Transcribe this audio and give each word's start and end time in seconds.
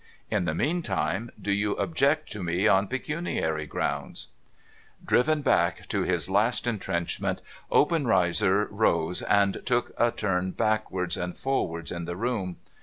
In 0.31 0.45
the 0.45 0.55
meantime, 0.55 1.29
do 1.39 1.51
you 1.51 1.73
object 1.75 2.31
to 2.31 2.41
me 2.41 2.67
on 2.67 2.87
pecuniary 2.87 3.67
grounds?' 3.67 4.29
Driven 5.05 5.43
back 5.43 5.87
to 5.89 6.01
his 6.01 6.27
last 6.27 6.65
entrenchment, 6.65 7.39
Obenreizer 7.71 8.67
rose, 8.71 9.21
and 9.21 9.61
took 9.63 9.93
a 9.99 10.09
turn 10.09 10.53
backwards 10.53 11.17
and 11.17 11.37
forwards 11.37 11.91
in 11.91 12.05
the 12.05 12.15
room. 12.15 12.55